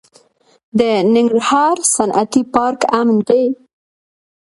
[0.79, 0.81] د
[1.13, 3.43] ننګرهار صنعتي پارک امن دی؟